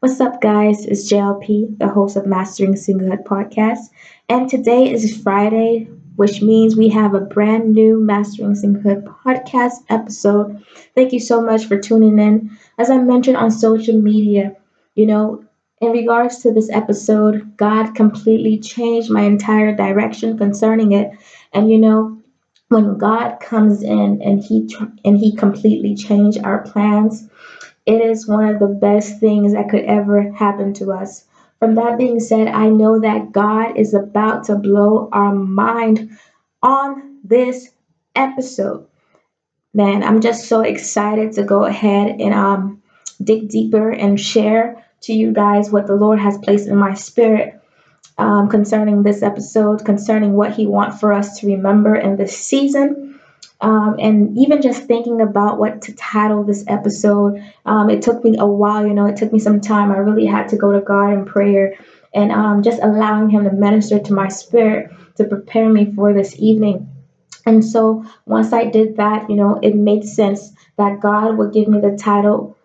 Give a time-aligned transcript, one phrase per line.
[0.00, 0.86] What's up, guys?
[0.86, 3.90] It's JLP, the host of Mastering Singlehood podcast.
[4.30, 10.64] And today is Friday, which means we have a brand new Mastering Singlehood podcast episode.
[10.94, 12.56] Thank you so much for tuning in.
[12.78, 14.56] As I mentioned on social media,
[14.94, 15.44] you know,
[15.82, 21.10] in regards to this episode, God completely changed my entire direction concerning it.
[21.52, 22.18] And you know,
[22.68, 24.66] when God comes in and he
[25.04, 27.28] and he completely changed our plans,
[27.90, 31.24] it is one of the best things that could ever happen to us.
[31.58, 36.16] From that being said, I know that God is about to blow our mind
[36.62, 37.70] on this
[38.14, 38.86] episode.
[39.74, 42.82] Man, I'm just so excited to go ahead and um
[43.22, 47.60] dig deeper and share to you guys what the Lord has placed in my spirit
[48.18, 53.19] um, concerning this episode, concerning what He wants for us to remember in this season.
[53.60, 58.36] Um, and even just thinking about what to title this episode, um, it took me
[58.38, 59.90] a while, you know, it took me some time.
[59.90, 61.76] I really had to go to God in prayer
[62.14, 66.34] and um, just allowing Him to minister to my spirit to prepare me for this
[66.38, 66.88] evening.
[67.44, 71.68] And so once I did that, you know, it made sense that God would give
[71.68, 72.56] me the title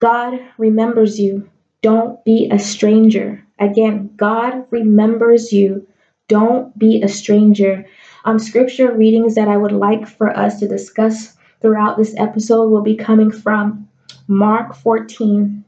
[0.00, 1.50] God remembers you.
[1.82, 3.44] Don't be a stranger.
[3.58, 5.86] Again, God remembers you.
[6.28, 7.86] Don't be a stranger.
[8.24, 12.82] Um, scripture readings that I would like for us to discuss throughout this episode will
[12.82, 13.88] be coming from
[14.26, 15.64] Mark 14,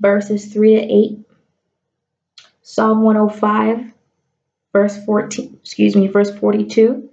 [0.00, 1.18] verses 3 to 8,
[2.62, 3.92] Psalm 105,
[4.72, 7.08] verse 14, excuse me, verse 42,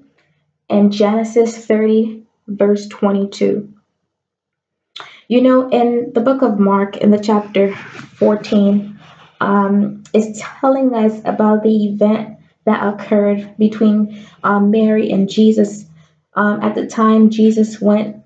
[0.69, 3.73] and Genesis 30, verse 22.
[5.27, 8.99] You know, in the book of Mark, in the chapter 14,
[9.39, 15.85] um, is telling us about the event that occurred between um, Mary and Jesus.
[16.33, 18.23] Um, at the time, Jesus went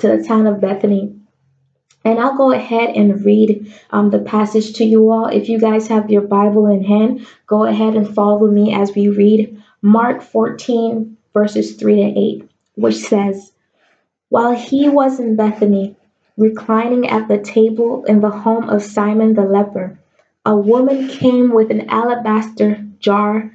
[0.00, 1.16] to the town of Bethany.
[2.04, 5.26] And I'll go ahead and read um, the passage to you all.
[5.26, 9.08] If you guys have your Bible in hand, go ahead and follow me as we
[9.08, 13.52] read Mark 14, verses 3 to 8, which says,
[14.30, 15.96] While he was in Bethany,
[16.38, 19.98] reclining at the table in the home of Simon the leper,
[20.46, 23.50] a woman came with an alabaster jar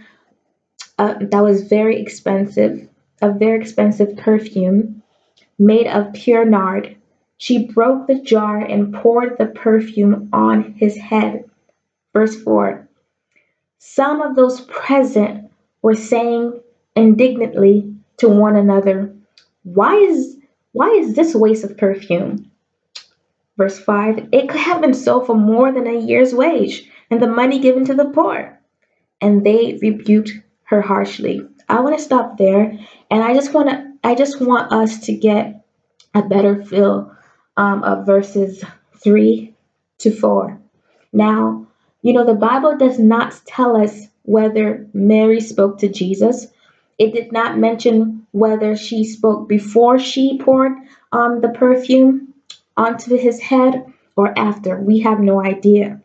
[0.98, 2.88] uh, that was very expensive,
[3.22, 5.04] a very expensive perfume
[5.58, 6.96] made of pure nard.
[7.38, 11.46] She broke the jar and poured the perfume on his head.
[12.14, 12.88] Verse 4
[13.78, 15.52] Some of those present
[15.82, 16.62] were saying
[16.96, 19.14] indignantly to one another,
[19.64, 20.38] Why is
[20.72, 22.52] why is this waste of perfume?
[23.58, 27.28] Verse 5 It could have been sold for more than a year's wage and the
[27.28, 28.55] money given to the poor.
[29.22, 30.32] And they rebuked
[30.66, 31.48] her harshly.
[31.68, 32.78] I want to stop there,
[33.10, 35.66] and I just want to I just want us to get
[36.14, 37.12] a better feel
[37.58, 38.64] um, of verses
[38.98, 39.56] three
[40.00, 40.60] to four.
[41.12, 41.68] Now,
[42.02, 46.48] you know the Bible does not tell us whether Mary spoke to Jesus.
[46.98, 50.74] It did not mention whether she spoke before she poured
[51.12, 52.34] um, the perfume
[52.78, 54.80] onto his head or after.
[54.80, 56.02] We have no idea.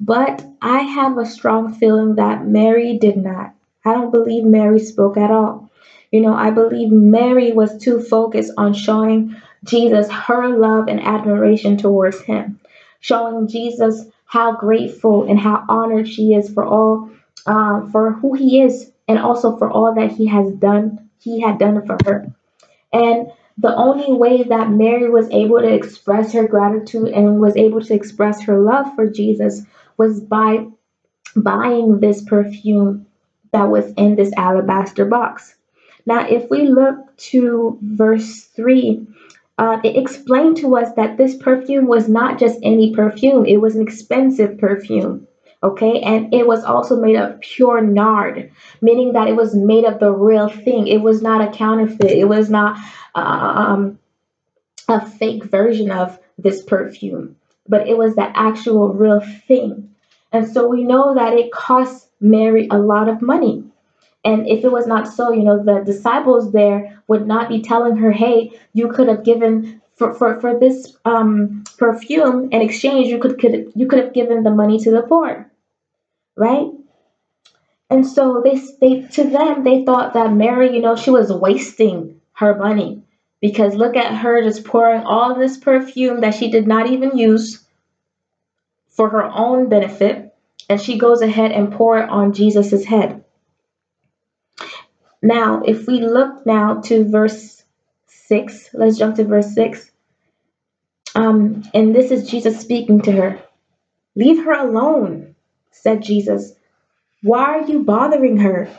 [0.00, 3.54] But I have a strong feeling that Mary did not.
[3.84, 5.70] I don't believe Mary spoke at all.
[6.10, 11.76] You know, I believe Mary was too focused on showing Jesus her love and admiration
[11.76, 12.60] towards him,
[13.00, 17.10] showing Jesus how grateful and how honored she is for all,
[17.46, 21.58] uh, for who he is, and also for all that he has done, he had
[21.58, 22.26] done for her.
[22.92, 23.28] And
[23.58, 27.94] the only way that Mary was able to express her gratitude and was able to
[27.94, 29.64] express her love for Jesus
[29.96, 30.66] was by
[31.36, 33.06] buying this perfume
[33.52, 35.54] that was in this alabaster box.
[36.06, 39.06] Now, if we look to verse 3,
[39.56, 43.76] uh, it explained to us that this perfume was not just any perfume, it was
[43.76, 45.26] an expensive perfume.
[45.62, 48.50] Okay, and it was also made of pure nard,
[48.82, 50.88] meaning that it was made of the real thing.
[50.88, 52.76] It was not a counterfeit, it was not
[53.14, 53.98] um,
[54.88, 57.36] a fake version of this perfume,
[57.68, 59.90] but it was the actual real thing.
[60.32, 63.64] And so we know that it cost Mary a lot of money.
[64.24, 67.96] And if it was not so, you know, the disciples there would not be telling
[67.96, 73.18] her, hey, you could have given for, for, for this um, perfume in exchange, you
[73.18, 75.50] could, could you could have given the money to the poor.
[76.36, 76.68] Right?
[77.90, 82.20] And so they, they to them they thought that Mary, you know, she was wasting
[82.32, 83.03] her money
[83.44, 87.62] because look at her just pouring all this perfume that she did not even use
[88.88, 90.34] for her own benefit,
[90.70, 93.22] and she goes ahead and pour it on Jesus' head.
[95.20, 97.62] Now, if we look now to verse
[98.06, 99.90] 6, let's jump to verse 6.
[101.14, 103.42] Um, and this is Jesus speaking to her.
[104.16, 105.34] Leave her alone,
[105.70, 106.54] said Jesus.
[107.22, 108.70] Why are you bothering her?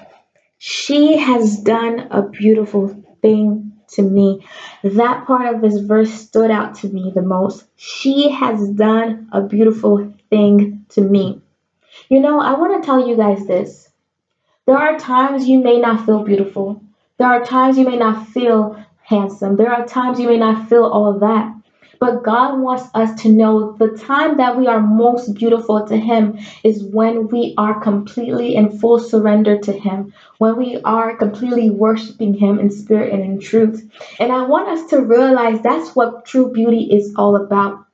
[0.58, 4.46] She has done a beautiful thing to me.
[4.84, 7.66] That part of this verse stood out to me the most.
[7.76, 11.42] She has done a beautiful thing to me.
[12.10, 13.90] You know, I want to tell you guys this.
[14.66, 16.82] There are times you may not feel beautiful.
[17.18, 19.56] There are times you may not feel handsome.
[19.56, 21.55] There are times you may not feel all that.
[22.00, 26.40] But God wants us to know the time that we are most beautiful to Him
[26.64, 32.34] is when we are completely in full surrender to Him, when we are completely worshiping
[32.34, 33.90] Him in spirit and in truth.
[34.20, 37.86] And I want us to realize that's what true beauty is all about.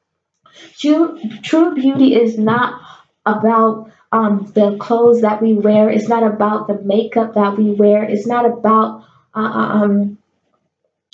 [0.78, 2.82] True, true beauty is not
[3.26, 5.90] about um, the clothes that we wear.
[5.90, 8.04] It's not about the makeup that we wear.
[8.04, 10.18] It's not about uh, uh um,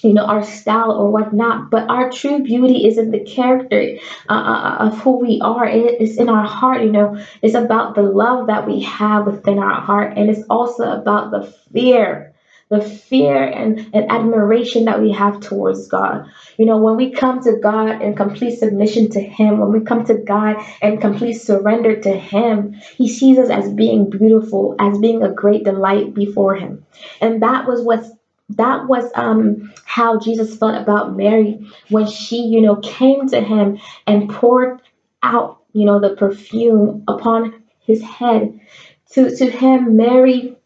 [0.04, 3.98] you know our style or whatnot but our true beauty is in the character
[4.30, 7.96] uh, uh, uh, of who we are it's in our heart you know it's about
[7.96, 12.34] the love that we have within our heart and it's also about the fear
[12.70, 16.30] the fear and, and admiration that we have towards God.
[16.58, 20.04] You know, when we come to God in complete submission to Him, when we come
[20.06, 25.24] to God and complete surrender to Him, He sees us as being beautiful, as being
[25.24, 26.86] a great delight before Him.
[27.22, 28.10] And that was what's
[28.50, 33.80] that was um how Jesus felt about Mary when she, you know, came to him
[34.06, 34.82] and poured
[35.24, 38.60] out, you know, the perfume upon his head.
[39.12, 40.58] To to him, Mary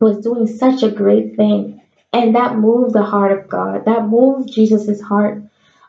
[0.00, 1.80] was doing such a great thing.
[2.12, 3.84] And that moved the heart of God.
[3.84, 5.42] That moved Jesus's heart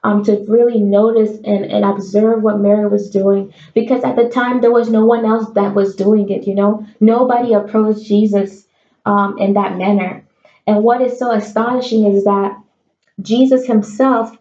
[0.03, 3.53] um, to really notice and, and observe what Mary was doing.
[3.73, 6.85] Because at the time, there was no one else that was doing it, you know?
[6.99, 8.65] Nobody approached Jesus
[9.05, 10.26] um, in that manner.
[10.67, 12.61] And what is so astonishing is that
[13.21, 14.37] Jesus himself,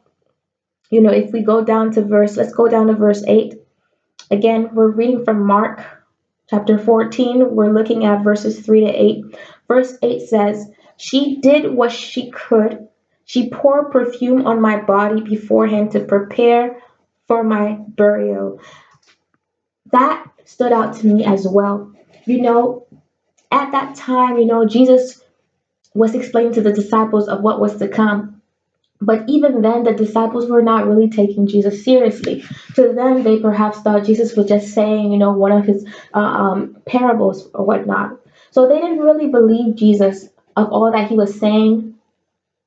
[0.90, 3.54] you know, if we go down to verse, let's go down to verse 8.
[4.30, 5.84] Again, we're reading from Mark
[6.50, 7.54] chapter 14.
[7.54, 9.24] We're looking at verses 3 to 8.
[9.68, 12.88] Verse 8 says, She did what she could.
[13.24, 16.80] She poured perfume on my body beforehand to prepare
[17.28, 18.60] for my burial.
[19.92, 21.92] That stood out to me as well.
[22.24, 22.86] You know,
[23.50, 25.22] at that time, you know, Jesus
[25.96, 28.42] was explaining to the disciples of what was to come.
[29.00, 32.44] But even then, the disciples were not really taking Jesus seriously.
[32.74, 36.18] To them, they perhaps thought Jesus was just saying, you know, one of his uh,
[36.18, 38.18] um, parables or whatnot.
[38.50, 41.94] So they didn't really believe Jesus of all that he was saying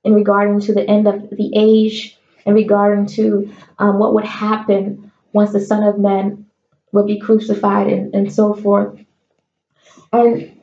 [0.03, 5.11] in regarding to the end of the age, in regarding to um, what would happen
[5.33, 6.45] once the Son of Man
[6.91, 8.99] would be crucified and, and so forth.
[10.13, 10.58] And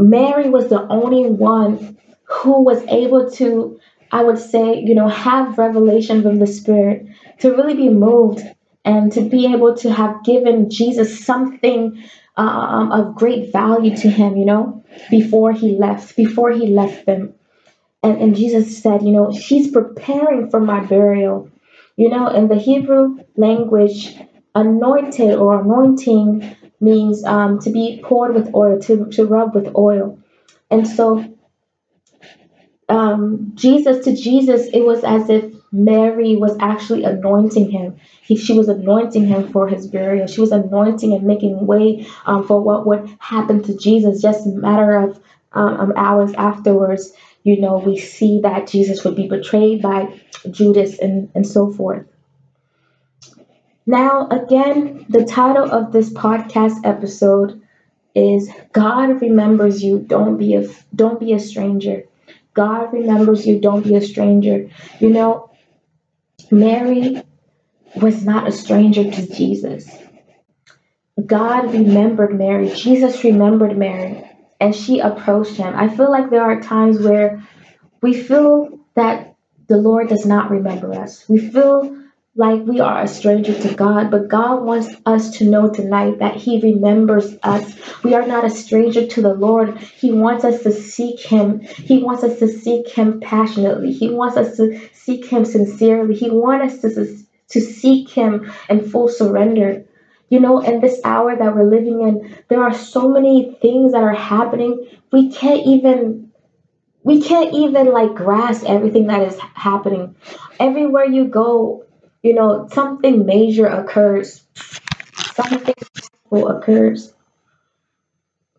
[0.00, 3.78] Mary was the only one who was able to,
[4.10, 7.06] I would say, you know, have revelation from the Spirit,
[7.40, 8.42] to really be moved
[8.84, 12.02] and to be able to have given Jesus something
[12.36, 17.34] um, of great value to him, you know, before he left, before he left them.
[18.02, 21.50] And, and Jesus said, you know, she's preparing for my burial.
[21.96, 24.16] You know, in the Hebrew language,
[24.54, 30.18] anointed or anointing means um, to be poured with oil, to, to rub with oil.
[30.70, 31.24] And so,
[32.88, 37.96] um, Jesus, to Jesus, it was as if Mary was actually anointing him.
[38.22, 40.26] He, she was anointing him for his burial.
[40.26, 44.22] She was anointing and making way um, for what would happen to Jesus.
[44.22, 45.20] Just a matter of
[45.52, 50.20] um, hours afterwards, you know, we see that Jesus would be betrayed by
[50.50, 52.06] Judas and, and so forth.
[53.90, 57.60] Now, again, the title of this podcast episode
[58.14, 59.98] is God remembers you.
[59.98, 62.04] Don't be a don't be a stranger.
[62.54, 63.58] God remembers you.
[63.58, 64.70] Don't be a stranger.
[65.00, 65.50] You know,
[66.52, 67.20] Mary
[67.96, 69.90] was not a stranger to Jesus.
[71.26, 72.68] God remembered Mary.
[72.68, 74.22] Jesus remembered Mary,
[74.60, 75.74] and she approached him.
[75.74, 77.42] I feel like there are times where
[78.02, 79.34] we feel that
[79.66, 81.28] the Lord does not remember us.
[81.28, 81.99] We feel
[82.36, 86.36] like we are a stranger to God, but God wants us to know tonight that
[86.36, 87.74] He remembers us.
[88.04, 89.78] We are not a stranger to the Lord.
[89.78, 91.60] He wants us to seek Him.
[91.60, 93.92] He wants us to seek Him passionately.
[93.92, 96.14] He wants us to seek Him sincerely.
[96.14, 97.18] He wants us to,
[97.48, 99.84] to seek Him in full surrender.
[100.28, 104.04] You know, in this hour that we're living in, there are so many things that
[104.04, 104.86] are happening.
[105.10, 106.30] We can't even
[107.02, 110.14] we can't even like grasp everything that is happening.
[110.60, 111.86] Everywhere you go,
[112.22, 114.42] you know, something major occurs,
[115.34, 115.74] something
[116.32, 117.12] occurs.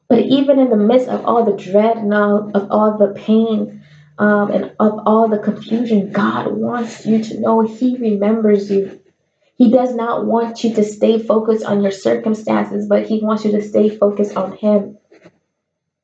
[0.09, 3.83] But even in the midst of all the dread and all of all the pain,
[4.17, 8.99] um, and of all the confusion, God wants you to know He remembers you.
[9.55, 13.51] He does not want you to stay focused on your circumstances, but He wants you
[13.51, 14.97] to stay focused on Him.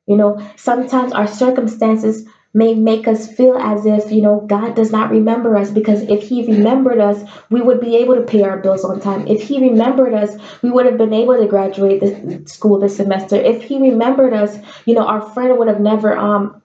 [0.06, 2.26] You know, sometimes our circumstances
[2.58, 6.28] may make us feel as if, you know, God does not remember us because if
[6.28, 9.26] He remembered us, we would be able to pay our bills on time.
[9.28, 13.36] If He remembered us, we would have been able to graduate this school this semester.
[13.36, 16.62] If He remembered us, you know, our friend would have never um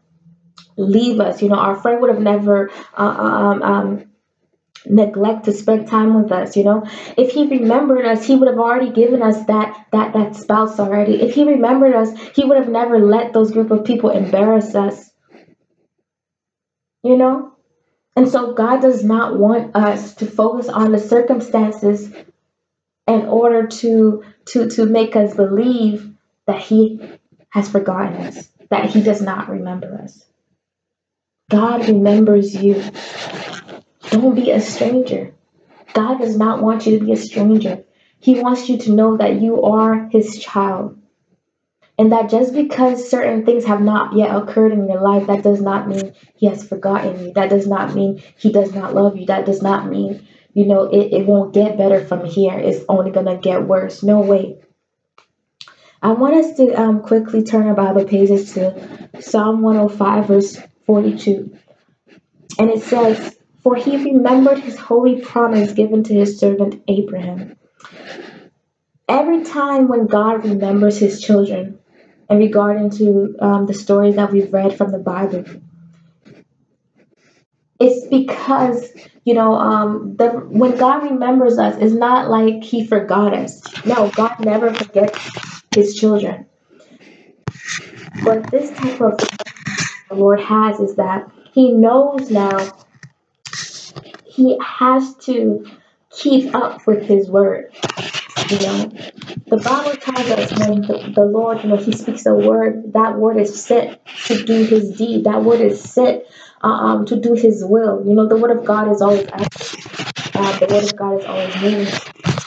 [0.78, 1.42] leave us.
[1.42, 4.06] You know, our friend would have never uh, um, um,
[4.86, 6.86] neglect to spend time with us you know
[7.18, 11.22] if he remembered us he would have already given us that that that spouse already
[11.22, 15.13] if he remembered us he would have never let those group of people embarrass us
[17.04, 17.54] you know?
[18.16, 22.12] And so god does not want us to focus on the circumstances
[23.08, 26.14] in order to to to make us believe
[26.48, 27.02] that he
[27.50, 30.26] has forgotten us that he does not remember us.
[31.50, 32.84] God remembers you.
[34.10, 35.36] Don't be a stranger.
[35.94, 37.84] God does not want you to be a stranger.
[38.20, 41.00] He wants you to know that you are his child
[42.04, 45.62] and that just because certain things have not yet occurred in your life, that does
[45.62, 47.32] not mean he has forgotten you.
[47.32, 49.28] That does not mean he does not love you.
[49.28, 52.60] That does not mean, you know, it, it won't get better from here.
[52.60, 54.04] It's only going to get worse.
[54.04, 54.58] No way.
[56.02, 61.58] I want us to um, quickly turn our Bible pages to Psalm 105, verse 42.
[62.60, 67.56] And it says, For he remembered his holy promise given to his servant Abraham.
[69.08, 71.80] Every time when God remembers his children,
[72.34, 75.46] and regarding to um, the stories that we've read from the Bible.
[77.80, 78.92] It's because
[79.24, 83.62] you know um, the when God remembers us, it's not like He forgot us.
[83.86, 85.20] No, God never forgets
[85.76, 86.48] His children.
[88.24, 89.20] But this type of
[90.10, 92.58] the Lord has is that He knows now
[94.26, 95.68] He has to
[96.10, 97.72] keep up with His word.
[98.50, 98.92] You know,
[99.54, 103.20] the Bible tells us when the, the Lord, you know, He speaks a word, that
[103.20, 105.26] word is sent to do His deed.
[105.26, 106.24] That word is sent
[106.64, 108.04] uh, um, to do His will.
[108.04, 109.78] You know, the word of God is always active.
[110.34, 111.88] Uh, the word of God is always moving.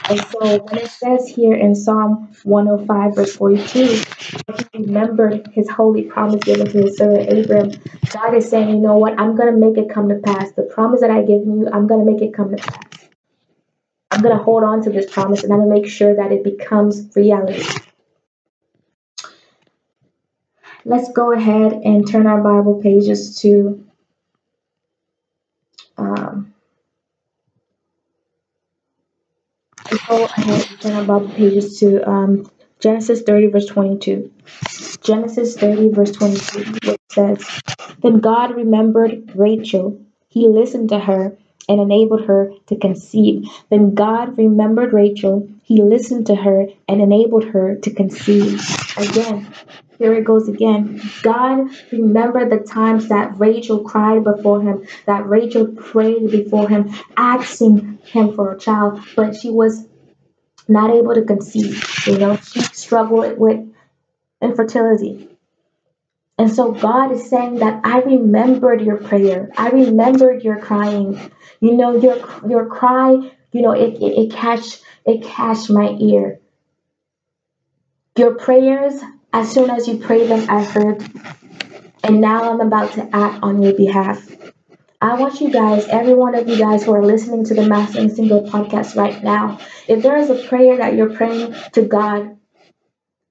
[0.09, 6.03] And so when it says here in Psalm 105, verse 42, he remembered his holy
[6.03, 7.71] promise given to his servant Abraham.
[8.13, 9.19] God is saying, you know what?
[9.21, 10.51] I'm going to make it come to pass.
[10.53, 12.96] The promise that I given you, I'm going to make it come to pass.
[14.17, 16.33] I'm going to hold on to this promise and I'm going to make sure that
[16.33, 17.63] it becomes reality.
[20.87, 23.85] Let's go ahead and turn our Bible pages to
[25.99, 26.55] um,
[30.09, 34.33] go ahead and turn our Bible pages to um, Genesis 30, verse 22.
[35.03, 37.61] Genesis 30, verse 22, which says,
[38.01, 40.01] Then God remembered Rachel.
[40.29, 41.37] He listened to her
[41.69, 43.49] and enabled her to conceive.
[43.71, 45.49] Then God remembered Rachel.
[45.63, 48.63] He listened to her and enabled her to conceive.
[48.97, 49.47] Again,
[49.99, 51.01] here it goes again.
[51.23, 57.99] God remembered the times that Rachel cried before him, that Rachel prayed before him, asking
[58.05, 59.87] him for a child, but she was
[60.69, 61.83] not able to conceive.
[62.07, 63.67] You know, she struggled with
[64.43, 65.36] infertility.
[66.39, 69.51] And so God is saying that I remembered your prayer.
[69.57, 71.19] I remembered your crying.
[71.61, 73.13] You know, your your cry,
[73.53, 76.41] you know, it, it, it catch it catch my ear.
[78.19, 79.01] Your prayers,
[79.33, 81.03] as soon as you pray them, I heard.
[82.05, 84.31] And now I'm about to act on your behalf.
[85.01, 88.09] I want you guys, every one of you guys who are listening to the Mastering
[88.09, 92.37] Single podcast right now, if there is a prayer that you're praying to God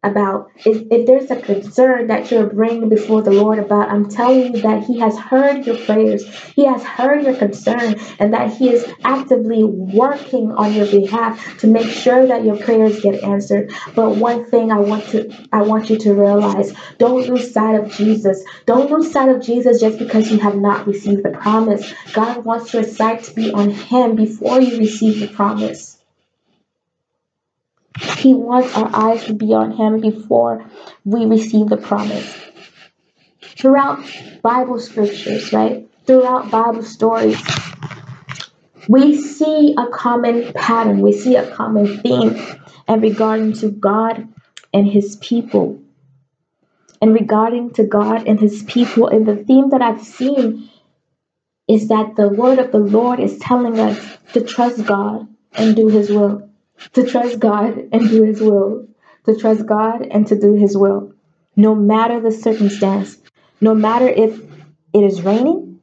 [0.05, 4.55] about if, if there's a concern that you're bringing before the Lord about, I'm telling
[4.55, 8.69] you that He has heard your prayers, He has heard your concern, and that He
[8.69, 13.71] is actively working on your behalf to make sure that your prayers get answered.
[13.95, 17.91] But one thing I want to I want you to realize, don't lose sight of
[17.91, 18.43] Jesus.
[18.65, 21.93] Don't lose sight of Jesus just because you have not received the promise.
[22.13, 25.94] God wants your sight to be on Him before you receive the promise.
[27.99, 30.65] He wants our eyes to be on Him before
[31.03, 32.37] we receive the promise.
[33.41, 33.99] Throughout
[34.41, 35.87] Bible scriptures, right?
[36.05, 37.41] Throughout Bible stories,
[38.87, 42.35] we see a common pattern, we see a common theme
[42.87, 44.27] and regarding to God
[44.73, 45.81] and His people.
[47.01, 50.69] And regarding to God and His people, and the theme that I've seen
[51.67, 53.99] is that the word of the Lord is telling us
[54.33, 56.49] to trust God and do His will
[56.93, 58.87] to trust God and do His will,
[59.25, 61.13] to trust God and to do His will,
[61.55, 63.17] no matter the circumstance,
[63.61, 64.39] no matter if
[64.93, 65.81] it is raining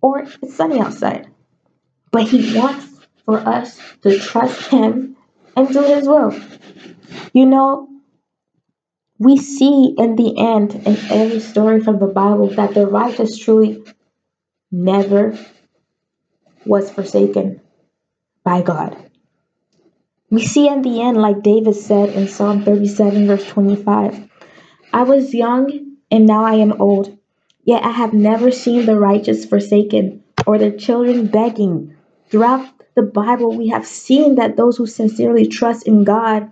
[0.00, 1.28] or it's sunny outside.
[2.10, 2.86] But He wants
[3.24, 5.16] for us to trust Him
[5.56, 6.38] and do His will.
[7.32, 7.88] You know,
[9.18, 13.84] we see in the end in every story from the Bible that the righteous truly
[14.72, 15.38] never
[16.64, 17.60] was forsaken
[18.44, 19.09] by God.
[20.30, 24.28] We see in the end, like David said in Psalm 37, verse 25,
[24.92, 27.18] I was young and now I am old,
[27.64, 31.96] yet I have never seen the righteous forsaken or their children begging.
[32.28, 36.48] Throughout the Bible, we have seen that those who sincerely trust in God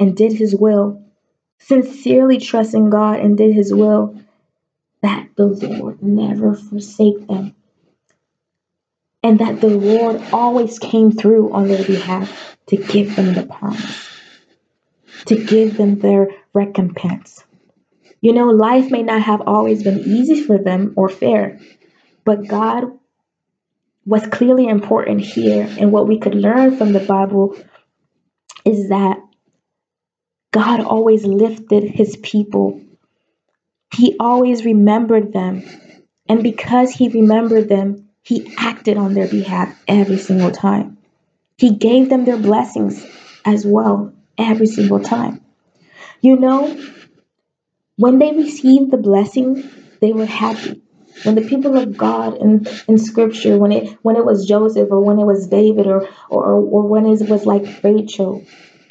[0.00, 1.02] and did his will,
[1.58, 4.18] sincerely trust in God and did his will,
[5.02, 7.54] that the Lord never forsake them.
[9.22, 14.08] And that the Lord always came through on their behalf to give them the promise,
[15.26, 17.44] to give them their recompense.
[18.20, 21.60] You know, life may not have always been easy for them or fair,
[22.24, 22.98] but God
[24.04, 25.68] was clearly important here.
[25.78, 27.56] And what we could learn from the Bible
[28.64, 29.18] is that
[30.50, 32.80] God always lifted his people,
[33.94, 35.62] He always remembered them.
[36.28, 40.97] And because He remembered them, He acted on their behalf every single time.
[41.58, 43.04] He gave them their blessings
[43.44, 45.44] as well every single time.
[46.20, 46.76] You know,
[47.96, 49.68] when they received the blessing,
[50.00, 50.80] they were happy.
[51.24, 55.00] When the people of God in, in scripture, when it when it was Joseph or
[55.00, 58.44] when it was David or or, or when it was like Rachel,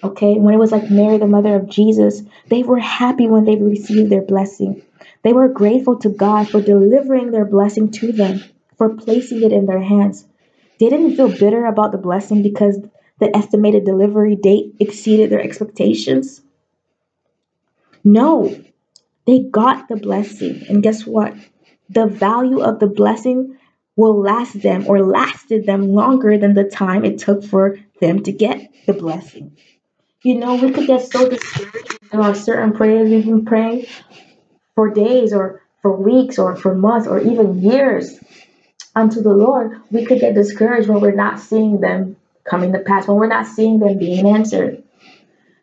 [0.04, 3.56] okay, when it was like Mary, the mother of Jesus, they were happy when they
[3.56, 4.82] received their blessing.
[5.24, 8.44] They were grateful to God for delivering their blessing to them,
[8.78, 10.26] for placing it in their hands.
[10.80, 12.80] They didn't feel bitter about the blessing because
[13.20, 16.42] the estimated delivery date exceeded their expectations.
[18.04, 18.56] No,
[19.26, 20.66] they got the blessing.
[20.70, 21.34] And guess what?
[21.90, 23.58] The value of the blessing
[23.96, 28.32] will last them or lasted them longer than the time it took for them to
[28.32, 29.58] get the blessing.
[30.24, 33.88] You know, we could get so discouraged about certain prayers we've been praying
[34.76, 38.20] for days or for weeks or for months or even years
[38.98, 39.80] unto the Lord.
[39.92, 43.46] We could get discouraged when we're not seeing them coming to pass, when we're not
[43.46, 44.84] seeing them being answered.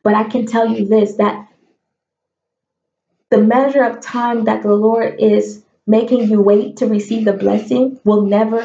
[0.04, 1.48] But I can tell you this that
[3.30, 7.98] the measure of time that the Lord is making you wait to receive the blessing
[8.04, 8.64] will never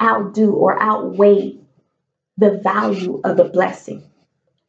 [0.00, 1.58] outdo or outweigh
[2.36, 4.04] the value of the blessing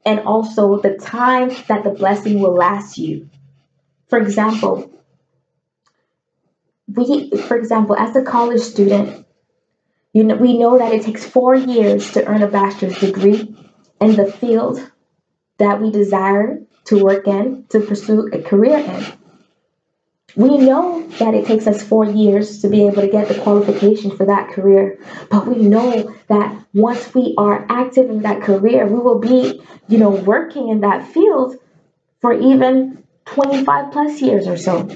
[0.05, 3.29] and also the time that the blessing will last you.
[4.07, 4.91] For example,
[6.95, 9.25] we for example, as a college student,
[10.13, 13.55] you know, we know that it takes 4 years to earn a bachelor's degree
[14.01, 14.79] in the field
[15.57, 19.05] that we desire to work in, to pursue a career in.
[20.35, 24.15] We know that it takes us four years to be able to get the qualification
[24.15, 24.99] for that career,
[25.29, 29.97] but we know that once we are active in that career, we will be, you
[29.97, 31.55] know, working in that field
[32.21, 34.87] for even 25 plus years or so.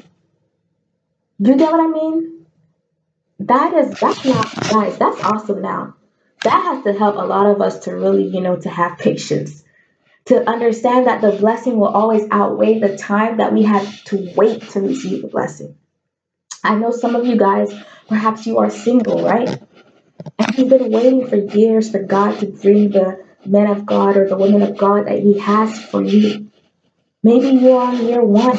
[1.45, 2.45] You get what I mean?
[3.39, 5.95] That is, that's not, guys, that's awesome now.
[6.43, 9.63] That has to help a lot of us to really, you know, to have patience
[10.25, 14.69] to understand that the blessing will always outweigh the time that we had to wait
[14.69, 15.75] to receive the blessing.
[16.63, 17.73] I know some of you guys,
[18.07, 19.61] perhaps you are single, right?
[20.39, 24.29] And you've been waiting for years for God to bring the men of God or
[24.29, 26.49] the women of God that He has for you.
[27.21, 28.57] Maybe you're on year one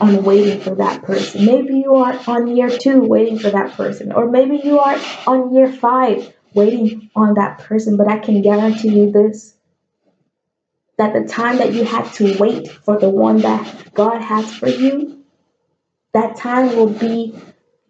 [0.00, 1.46] on waiting for that person.
[1.46, 4.12] Maybe you are on year two waiting for that person.
[4.12, 7.96] Or maybe you are on year five waiting on that person.
[7.96, 9.54] But I can guarantee you this
[10.98, 14.68] that the time that you have to wait for the one that God has for
[14.68, 15.24] you,
[16.12, 17.34] that time will be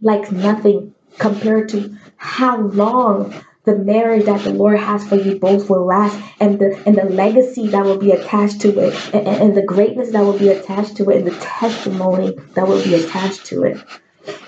[0.00, 3.34] like nothing compared to how long
[3.70, 7.04] the marriage that the Lord has for you both will last and the and the
[7.04, 10.96] legacy that will be attached to it and, and the greatness that will be attached
[10.96, 13.78] to it and the testimony that will be attached to it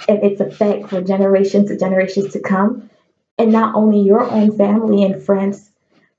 [0.08, 2.90] and its effect for generations and generations to come
[3.38, 5.70] and not only your own family and friends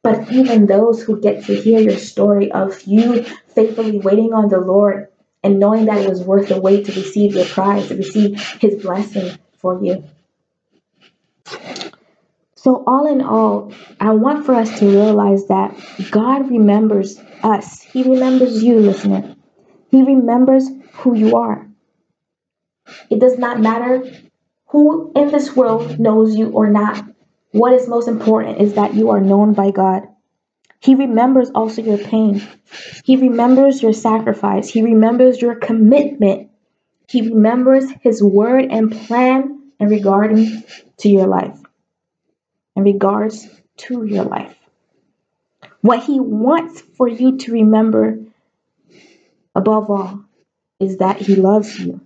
[0.01, 4.59] but even those who get to hear your story of you faithfully waiting on the
[4.59, 5.07] Lord
[5.43, 8.81] and knowing that it was worth the wait to receive your prize, to receive his
[8.81, 10.05] blessing for you.
[12.63, 15.77] So, all in all, I want for us to realize that
[16.11, 17.81] God remembers us.
[17.81, 19.35] He remembers you, listener.
[19.91, 21.67] He remembers who you are.
[23.09, 24.09] It does not matter
[24.67, 27.05] who in this world knows you or not.
[27.51, 30.03] What is most important is that you are known by God.
[30.79, 32.41] He remembers also your pain.
[33.03, 34.69] He remembers your sacrifice.
[34.69, 36.49] He remembers your commitment.
[37.09, 40.63] He remembers his word and plan in regarding
[40.99, 41.59] to your life,
[42.75, 44.55] in regards to your life.
[45.81, 48.19] What He wants for you to remember
[49.55, 50.25] above all
[50.79, 52.01] is that He loves you.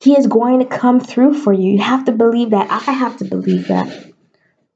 [0.00, 1.72] He is going to come through for you.
[1.72, 2.70] You have to believe that.
[2.70, 4.12] I have to believe that.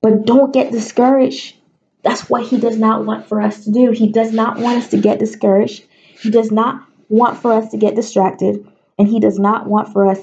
[0.00, 1.56] But don't get discouraged.
[2.02, 3.90] That's what He does not want for us to do.
[3.90, 5.84] He does not want us to get discouraged.
[6.20, 8.66] He does not want for us to get distracted.
[8.98, 10.20] And He does not want for us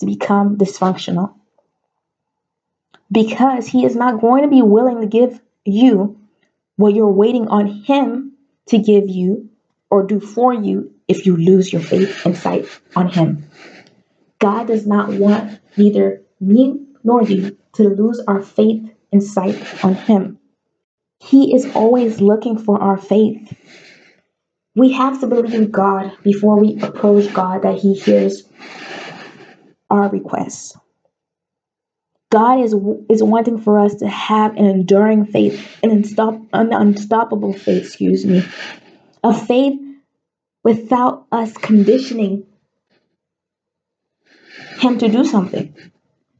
[0.00, 1.34] to become dysfunctional.
[3.10, 6.20] Because He is not going to be willing to give you
[6.76, 8.32] what you're waiting on Him
[8.66, 9.50] to give you
[9.90, 13.48] or do for you if you lose your faith and sight on Him.
[14.38, 19.94] God does not want neither me nor you to lose our faith and sight on
[19.94, 20.38] Him.
[21.20, 23.56] He is always looking for our faith.
[24.74, 28.42] We have to believe in God before we approach God that He hears
[29.88, 30.76] our requests.
[32.36, 32.74] God is
[33.08, 38.26] is wanting for us to have an enduring faith, an, unstop, an unstoppable faith, excuse
[38.26, 38.44] me,
[39.24, 39.80] a faith
[40.62, 42.46] without us conditioning
[44.80, 45.74] Him to do something,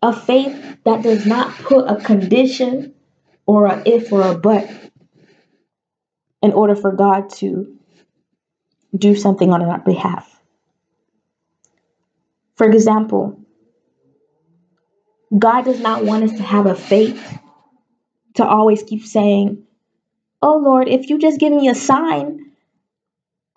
[0.03, 2.95] a faith that does not put a condition
[3.47, 4.69] or a if or a but
[6.43, 7.75] in order for God to
[8.95, 10.31] do something on our behalf.
[12.55, 13.46] For example,
[15.37, 17.39] God does not want us to have a faith
[18.35, 19.65] to always keep saying,
[20.43, 22.47] Oh Lord, if you just give me a sign,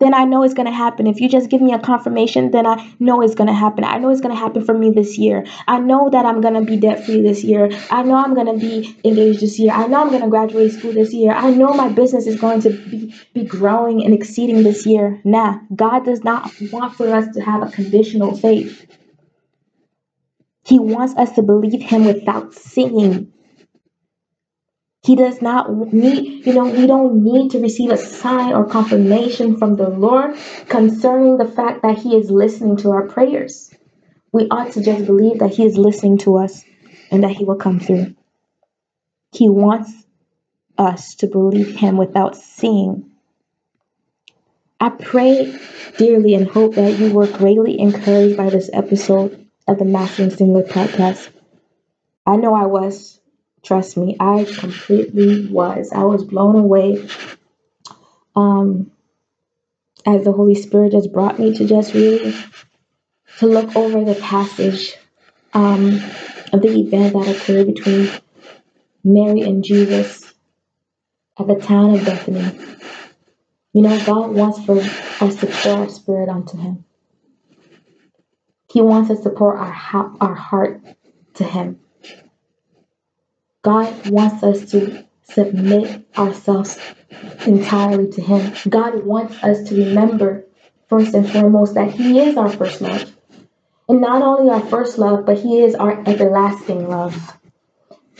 [0.00, 1.06] then I know it's going to happen.
[1.06, 3.84] If you just give me a confirmation, then I know it's going to happen.
[3.84, 5.46] I know it's going to happen for me this year.
[5.68, 7.70] I know that I'm going to be debt free this year.
[7.90, 9.72] I know I'm going to be engaged this year.
[9.72, 11.32] I know I'm going to graduate school this year.
[11.32, 15.20] I know my business is going to be, be growing and exceeding this year.
[15.22, 18.86] Nah, God does not want for us to have a conditional faith.
[20.70, 23.32] He wants us to believe Him without seeing.
[25.02, 29.56] He does not need, you know, we don't need to receive a sign or confirmation
[29.56, 30.36] from the Lord
[30.68, 33.74] concerning the fact that He is listening to our prayers.
[34.30, 36.62] We ought to just believe that He is listening to us
[37.10, 38.14] and that He will come through.
[39.32, 39.92] He wants
[40.78, 43.10] us to believe Him without seeing.
[44.78, 45.52] I pray
[45.98, 50.68] dearly and hope that you were greatly encouraged by this episode of the Mastering Singlehood
[50.68, 51.30] podcast.
[52.26, 53.20] I know I was.
[53.62, 55.92] Trust me, I completely was.
[55.92, 57.08] I was blown away
[58.34, 58.90] um,
[60.04, 62.34] as the Holy Spirit just brought me to just really
[63.38, 64.94] to look over the passage
[65.54, 66.02] um,
[66.52, 68.10] of the event that occurred between
[69.04, 70.32] Mary and Jesus
[71.38, 72.58] at the town of Bethany.
[73.72, 74.80] You know, God wants for
[75.24, 76.84] us to pour our spirit onto Him.
[78.70, 80.80] He wants us to pour our, ha- our heart
[81.34, 81.80] to Him.
[83.62, 86.78] God wants us to submit ourselves
[87.46, 88.52] entirely to Him.
[88.68, 90.46] God wants us to remember,
[90.88, 93.12] first and foremost, that He is our first love.
[93.88, 97.36] And not only our first love, but He is our everlasting love.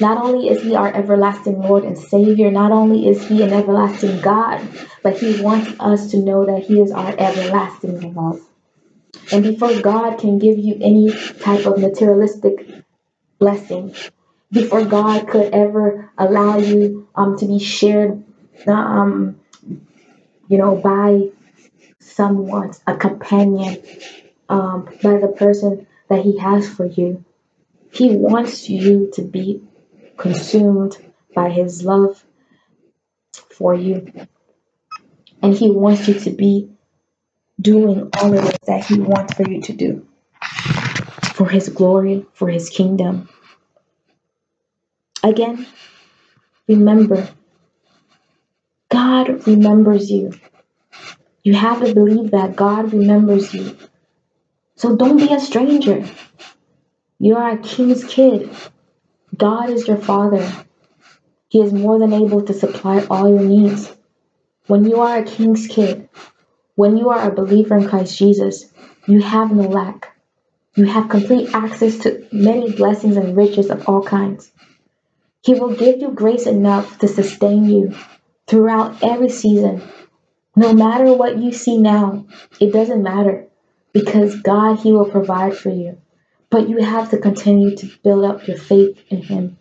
[0.00, 4.20] Not only is He our everlasting Lord and Savior, not only is He an everlasting
[4.20, 4.66] God,
[5.04, 8.40] but He wants us to know that He is our everlasting love.
[9.32, 12.66] And before God can give you any type of materialistic
[13.38, 13.94] blessing,
[14.50, 18.22] before God could ever allow you um, to be shared,
[18.66, 19.40] um,
[20.48, 21.30] you know, by
[22.00, 23.82] someone, a companion,
[24.48, 27.24] um, by the person that He has for you.
[27.92, 29.62] He wants you to be
[30.16, 30.96] consumed
[31.34, 32.24] by His love
[33.50, 34.12] for you.
[35.42, 36.70] And He wants you to be
[37.60, 40.06] doing all of that He wants for you to do
[41.34, 43.28] for His glory, for His kingdom.
[45.22, 45.66] Again,
[46.68, 47.30] remember,
[48.90, 50.32] God remembers you.
[51.42, 53.76] You have to believe that God remembers you.
[54.76, 56.06] So don't be a stranger.
[57.18, 58.50] You are a king's kid.
[59.36, 60.46] God is your father.
[61.48, 63.90] He is more than able to supply all your needs.
[64.66, 66.08] When you are a king's kid,
[66.74, 68.72] when you are a believer in Christ Jesus,
[69.06, 70.16] you have no lack.
[70.74, 74.50] You have complete access to many blessings and riches of all kinds.
[75.42, 77.94] He will give you grace enough to sustain you
[78.46, 79.82] throughout every season.
[80.54, 82.26] No matter what you see now,
[82.60, 83.46] it doesn't matter
[83.92, 85.98] because God, He will provide for you.
[86.50, 89.56] But you have to continue to build up your faith in Him,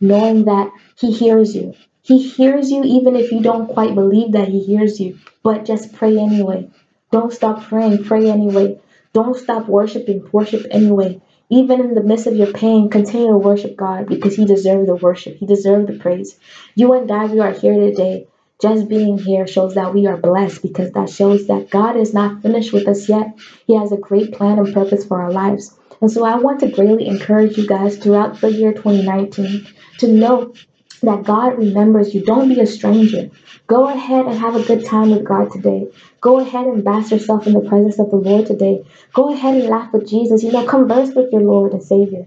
[0.00, 1.74] knowing that He hears you.
[2.02, 5.92] He hears you even if you don't quite believe that He hears you, but just
[5.92, 6.70] pray anyway.
[7.10, 8.80] Don't stop praying, pray anyway.
[9.12, 11.20] Don't stop worshiping, worship anyway.
[11.50, 14.94] Even in the midst of your pain, continue to worship God because He deserves the
[14.94, 15.36] worship.
[15.36, 16.38] He deserves the praise.
[16.74, 18.26] You and I, we are here today.
[18.62, 22.42] Just being here shows that we are blessed because that shows that God is not
[22.42, 23.36] finished with us yet.
[23.66, 25.76] He has a great plan and purpose for our lives.
[26.00, 29.66] And so I want to greatly encourage you guys throughout the year 2019
[29.98, 30.54] to know
[31.02, 32.24] that God remembers you.
[32.24, 33.30] Don't be a stranger.
[33.66, 35.88] Go ahead and have a good time with God today.
[36.20, 38.84] Go ahead and bask yourself in the presence of the Lord today.
[39.14, 40.42] Go ahead and laugh with Jesus.
[40.42, 42.26] You know, converse with your Lord and Savior.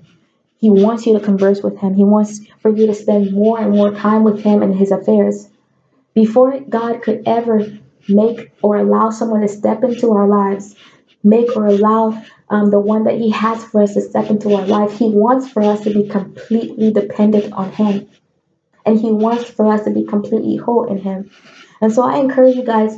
[0.58, 1.93] He wants you to converse with Him.
[1.93, 5.50] He wants for you to spend more and more time with Him and His affairs.
[6.13, 7.65] Before God could ever
[8.08, 10.76] make or allow someone to step into our lives,
[11.24, 14.65] make or allow um, the one that He has for us to step into our
[14.65, 18.08] life, He wants for us to be completely dependent on Him
[18.86, 21.32] and He wants for us to be completely whole in Him.
[21.82, 22.98] And so I encourage you guys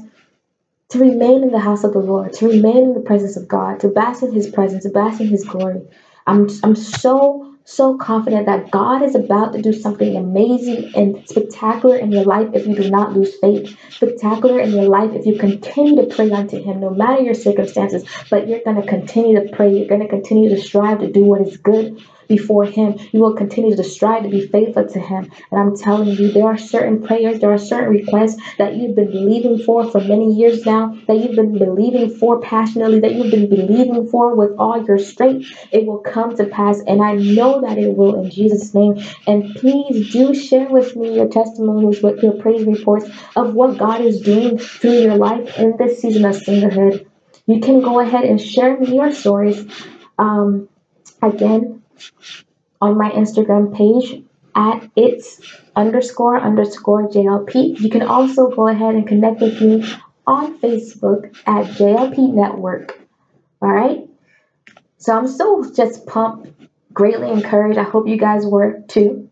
[0.89, 3.80] to remain in the house of the Lord, to remain in the presence of God,
[3.82, 5.82] to bask in His presence, to bask in His glory.
[6.26, 11.97] I'm, I'm so, so confident that God is about to do something amazing and spectacular
[11.97, 13.78] in your life if you do not lose faith.
[13.89, 18.06] Spectacular in your life if you continue to pray unto Him, no matter your circumstances.
[18.30, 19.78] But you're going to continue to pray.
[19.78, 22.95] You're going to continue to strive to do what is good before Him.
[23.11, 25.31] You will continue to strive to be faithful to Him.
[25.51, 29.11] And I'm telling you, there are certain prayers, there are certain requests that you've been
[29.11, 33.49] believing for for many years now, that you've been believing for passionately, that you've been
[33.49, 35.47] believing for with all your strength.
[35.71, 36.81] It will come to pass.
[36.85, 39.03] And I know that it will in Jesus' name.
[39.25, 44.01] And please do share with me your testimonies, with your praise reports of what God
[44.01, 47.05] is doing through your life in this season of singlehood.
[47.45, 49.65] You can go ahead and share me your stories.
[50.17, 50.67] Um,
[51.21, 51.76] again,
[52.81, 54.23] on my Instagram page
[54.55, 55.41] at it's
[55.75, 57.79] underscore underscore JLP.
[57.79, 59.88] You can also go ahead and connect with me
[60.25, 62.99] on Facebook at JLP Network.
[63.62, 64.07] All right.
[64.97, 66.49] So I'm so just pumped,
[66.93, 67.77] greatly encouraged.
[67.77, 69.29] I hope you guys were too.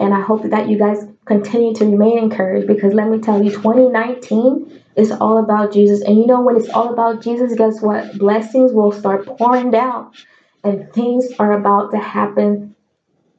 [0.00, 3.50] And I hope that you guys continue to remain encouraged because let me tell you,
[3.50, 6.02] 2019 is all about Jesus.
[6.02, 8.18] And you know, when it's all about Jesus, guess what?
[8.18, 10.12] Blessings will start pouring down
[10.64, 12.74] and things are about to happen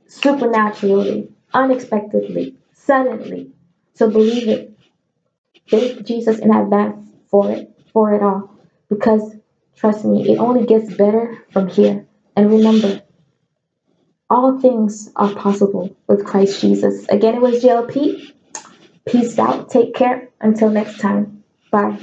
[0.08, 3.52] supernaturally, unexpectedly, suddenly.
[3.94, 4.78] So believe it.
[5.70, 8.52] Thank Jesus in advance for it, for it all.
[8.90, 9.36] Because
[9.76, 12.06] trust me, it only gets better from here.
[12.36, 13.02] And remember,
[14.30, 17.08] all things are possible with Christ Jesus.
[17.08, 18.34] Again, it was JLP.
[19.06, 19.70] Peace out.
[19.70, 20.30] Take care.
[20.42, 21.44] Until next time.
[21.72, 22.00] Bye.